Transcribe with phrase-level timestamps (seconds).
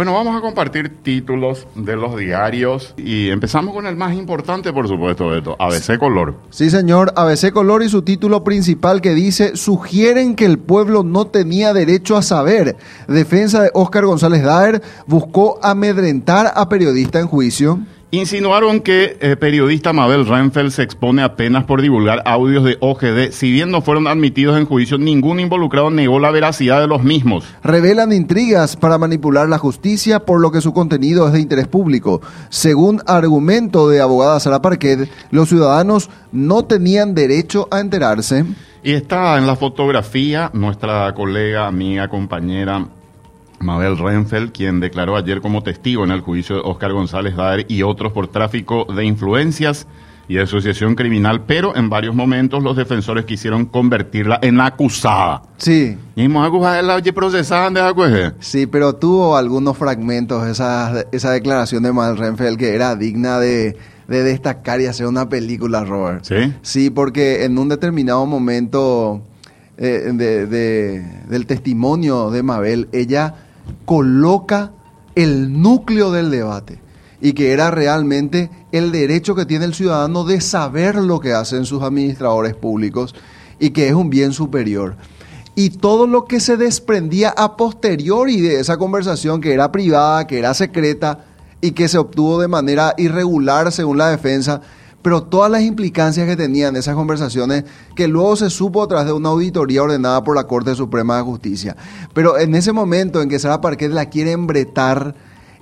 [0.00, 4.88] Bueno, vamos a compartir títulos de los diarios y empezamos con el más importante, por
[4.88, 6.36] supuesto, de todo, ABC Color.
[6.48, 11.26] Sí, señor, ABC Color y su título principal que dice, sugieren que el pueblo no
[11.26, 12.76] tenía derecho a saber.
[13.08, 17.80] Defensa de Óscar González Daer buscó amedrentar a periodista en juicio.
[18.12, 23.30] Insinuaron que el periodista Mabel Renfeld se expone apenas por divulgar audios de OGD.
[23.30, 27.44] Si bien no fueron admitidos en juicio, ningún involucrado negó la veracidad de los mismos.
[27.62, 32.20] Revelan intrigas para manipular la justicia, por lo que su contenido es de interés público.
[32.48, 38.44] Según argumento de abogada Sara Parquet, los ciudadanos no tenían derecho a enterarse.
[38.82, 42.88] Y está en la fotografía nuestra colega, amiga, compañera
[43.60, 47.82] Mabel Renfeld, quien declaró ayer como testigo en el juicio de Oscar González Daer y
[47.82, 49.86] otros por tráfico de influencias
[50.28, 55.42] y asociación criminal, pero en varios momentos los defensores quisieron convertirla en acusada.
[55.58, 55.98] Sí.
[56.16, 58.32] Y hemos acusado la procesada de acuerdo.
[58.38, 63.76] Sí, pero tuvo algunos fragmentos esa, esa declaración de Mabel Renfeld que era digna de,
[64.08, 66.24] de destacar y hacer una película, Robert.
[66.24, 66.54] ¿Sí?
[66.62, 69.20] Sí, porque en un determinado momento
[69.76, 73.34] eh, de- de- del testimonio de Mabel, ella
[73.84, 74.72] coloca
[75.14, 76.80] el núcleo del debate
[77.20, 81.66] y que era realmente el derecho que tiene el ciudadano de saber lo que hacen
[81.66, 83.14] sus administradores públicos
[83.58, 84.96] y que es un bien superior.
[85.54, 90.38] Y todo lo que se desprendía a posteriori de esa conversación que era privada, que
[90.38, 91.24] era secreta
[91.60, 94.62] y que se obtuvo de manera irregular según la defensa,
[95.02, 99.12] pero todas las implicancias que tenían esas conversaciones que luego se supo a través de
[99.12, 101.76] una auditoría ordenada por la Corte Suprema de Justicia.
[102.12, 105.14] Pero en ese momento en que Sara Parquet la quiere embretar,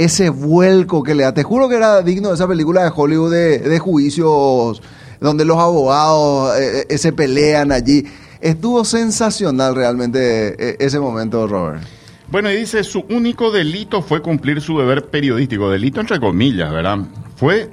[0.00, 3.32] ese vuelco que le da, te juro que era digno de esa película de Hollywood
[3.32, 4.80] de, juicios
[5.20, 8.06] donde los abogados eh, eh, se pelean allí.
[8.40, 11.82] Estuvo sensacional realmente eh, ese momento, Robert.
[12.30, 17.00] Bueno, y dice, su único delito fue cumplir su deber periodístico, delito entre comillas, ¿verdad?
[17.36, 17.70] Fue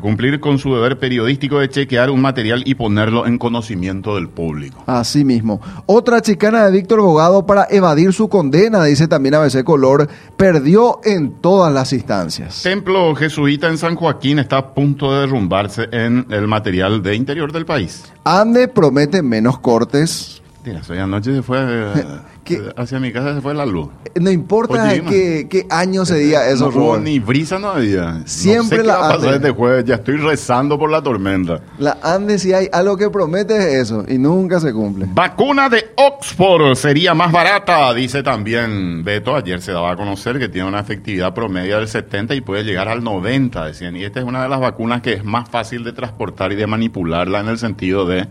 [0.00, 4.82] cumplir con su deber periodístico de chequear un material y ponerlo en conocimiento del público.
[4.86, 5.60] Así mismo.
[5.86, 11.32] Otra chicana de Víctor Bogado para evadir su condena, dice también ABC Color, perdió en
[11.40, 12.62] todas las instancias.
[12.62, 17.52] Templo jesuita en San Joaquín está a punto de derrumbarse en el material de interior
[17.52, 18.04] del país.
[18.24, 20.42] Ande promete menos cortes.
[20.64, 21.58] Mira, hoy anoche se fue,
[22.76, 23.88] hacia mi casa se fue la luz.
[24.20, 24.74] No importa
[25.10, 28.22] qué, qué año se diga eso, no hubo ni brisa no había.
[28.24, 31.02] Siempre no sé la qué va a pasar este jueves, ya estoy rezando por la
[31.02, 31.60] tormenta.
[31.78, 35.06] La Ande si hay algo que promete es eso y nunca se cumple.
[35.12, 39.34] Vacuna de Oxford sería más barata, dice también Beto.
[39.36, 42.88] Ayer se daba a conocer que tiene una efectividad promedio del 70 y puede llegar
[42.88, 43.96] al 90, decían.
[43.96, 46.66] Y esta es una de las vacunas que es más fácil de transportar y de
[46.66, 48.26] manipularla en el sentido de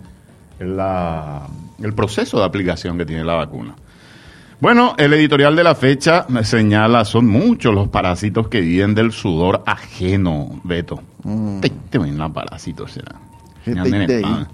[0.59, 1.47] la-
[1.81, 3.75] el proceso de aplicación que tiene la vacuna.
[4.61, 9.11] Bueno, el editorial de la fecha me señala, son muchos los parásitos que viven del
[9.11, 11.01] sudor ajeno, Beto.
[11.61, 13.15] Te, te ven la parásitos, será.
[13.63, 14.47] ¿Qué Ya te- nene, te- ah.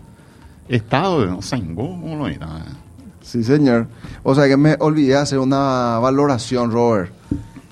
[0.67, 2.47] Estado de Sangó, ¿cómo lo era?
[3.22, 3.88] Sí, señor.
[4.23, 7.11] O sea que me olvidé hacer una valoración, Robert.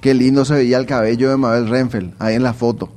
[0.01, 2.89] Qué lindo se veía el cabello de Mabel Renfeld ahí en la foto.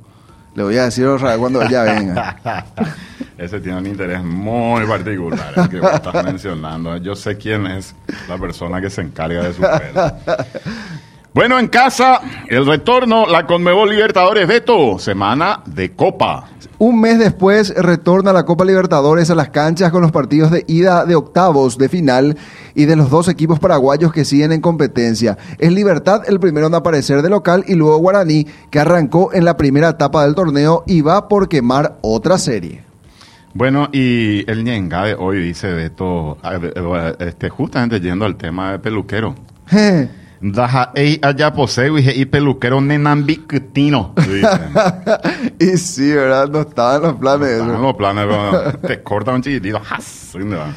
[0.55, 2.37] Le voy a decir otra vez cuando ella venga.
[3.37, 6.97] Ese tiene un interés muy particular, el que vos estás mencionando.
[6.97, 7.95] Yo sé quién es
[8.29, 10.15] la persona que se encarga de su pelo.
[11.33, 16.47] Bueno, en casa, el retorno, la Conmebol Libertadores Beto, semana de Copa.
[16.77, 21.05] Un mes después retorna la Copa Libertadores a las canchas con los partidos de ida
[21.05, 22.37] de octavos de final
[22.75, 25.39] y de los dos equipos paraguayos que siguen en competencia.
[25.57, 29.57] Es Libertad el primero en aparecer de local y luego Guaraní que arrancó en la
[29.57, 32.83] primera etapa del torneo y va por quemar otra serie.
[33.55, 38.77] Bueno, y el ñenga de hoy dice Beto, eh, este, justamente yendo al tema de
[38.79, 39.33] peluquero.
[40.45, 44.13] Daja ei allá poseo y peluquero nenambictino.
[44.17, 44.59] dice.
[45.73, 46.49] y sí, ¿verdad?
[46.49, 47.47] No estaban los planes.
[47.47, 47.81] Están eso.
[47.81, 49.79] los planes, pero te cortan un chiquitito.
[49.79, 50.31] ¡jas!
[50.33, 50.73] ¿Dónde va?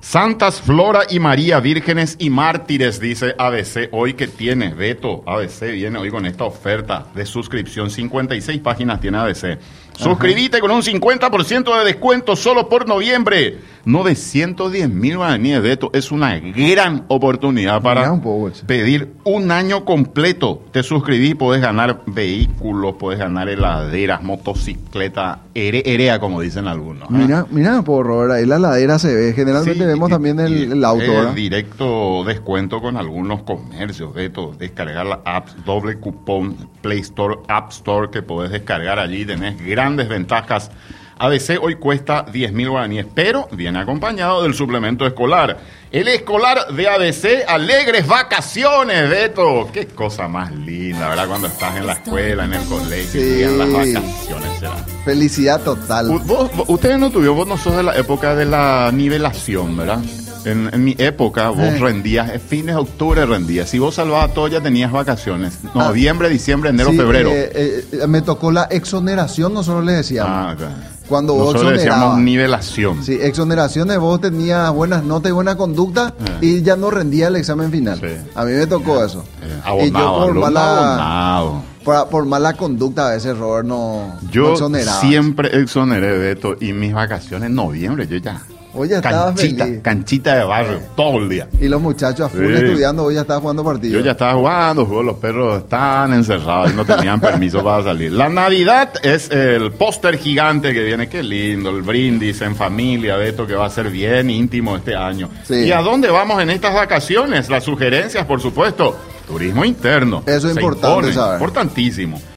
[0.00, 3.88] Santas Flora y María, vírgenes y mártires, dice ABC.
[3.92, 7.90] Hoy que tiene, Beto, ABC viene hoy con esta oferta de suscripción.
[7.90, 9.58] 56 páginas tiene ABC.
[9.96, 13.58] Suscribite con un 50% de descuento solo por noviembre.
[13.88, 15.88] 910 mil guaraníes, Beto.
[15.94, 20.62] Es una gran oportunidad para un poco, pedir un año completo.
[20.72, 27.04] Te suscribí, puedes ganar vehículos, puedes ganar heladeras, motocicleta, ere- erea, como dicen algunos.
[27.08, 27.14] ¿eh?
[27.14, 29.32] Mira, mira, por Robert, ahí la ladera se ve.
[29.32, 31.32] Generalmente Sí, vemos y- también el, y- el auto, ¿verdad?
[31.32, 34.54] directo descuento con algunos comercios, Beto.
[34.58, 39.24] Descargar la app, doble cupón, Play Store, App Store, que podés descargar allí.
[39.24, 40.70] Tenés grandes ventajas
[41.18, 45.58] ABC hoy cuesta 10 mil guaraníes, pero viene acompañado del suplemento escolar.
[45.90, 49.68] El escolar de ABC, alegres vacaciones, Beto.
[49.72, 51.26] Qué cosa más linda, ¿verdad?
[51.28, 53.26] Cuando estás en la escuela, en el colegio, Sí.
[53.26, 54.76] llegan las vacaciones, será.
[55.04, 56.10] Felicidad total.
[56.10, 59.76] U- vos- vos- ustedes no tuvieron, vos no sos de la época de la nivelación,
[59.76, 60.00] ¿verdad?
[60.44, 61.78] En, en mi época vos Eh.
[61.80, 63.68] rendías, en fines de octubre rendías.
[63.70, 65.58] Si vos salvabas todo ya tenías vacaciones.
[65.64, 65.70] Ah.
[65.74, 67.30] Noviembre, diciembre, enero, Sí, febrero.
[67.32, 70.32] eh, eh, me tocó la exoneración, nosotros le decíamos.
[70.32, 70.97] Ah, ok.
[71.08, 73.02] Cuando vos Nosotros decíamos nivelación.
[73.02, 76.38] Sí, exoneraciones, vos tenías buenas notas y buena conducta Eh.
[76.42, 77.98] y ya no rendía el examen final.
[77.98, 78.06] Sí.
[78.34, 79.24] A mí me tocó eso.
[79.42, 80.94] Eh, y yo abonado, por mala,
[81.38, 81.62] abonado.
[81.84, 85.00] por, por mala conducta a veces, Robert, no, no Yo exoneraba.
[85.00, 88.42] siempre exoneré de esto y mis vacaciones en noviembre, yo ya.
[88.74, 89.80] Hoy ya estaba Canchita, feliz.
[89.82, 91.48] canchita de barrio, todo el día.
[91.60, 92.52] Y los muchachos a full Sí.
[92.64, 93.94] estudiando, hoy ya estaba jugando partidos.
[93.98, 98.12] Yo ya estaba jugando, jugó, los perros estaban encerrados y no tenían permiso para salir.
[98.12, 103.46] La Navidad es el póster gigante que viene, qué lindo, el brindis en familia, Beto,
[103.46, 105.30] que va a ser bien íntimo este año.
[105.44, 105.54] Sí.
[105.64, 107.48] ¿Y a dónde vamos en estas vacaciones?
[107.48, 108.96] Las sugerencias, por supuesto.
[109.26, 110.22] Turismo interno.
[110.24, 111.34] Eso es importante impone, saber.
[111.34, 112.18] Importantísimo.